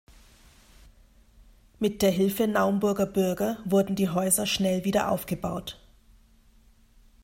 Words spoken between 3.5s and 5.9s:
wurden die Häuser schnell wieder aufgebaut.